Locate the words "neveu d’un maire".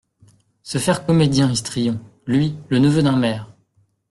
2.79-3.53